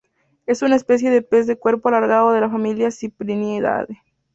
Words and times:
Es 0.47 0.63
una 0.63 0.77
especie 0.77 1.11
de 1.11 1.21
pez 1.21 1.45
de 1.45 1.59
cuerpo 1.59 1.89
alargado 1.89 2.31
de 2.31 2.41
la 2.41 2.49
familia 2.49 2.89
Cyprinidae. 2.89 4.01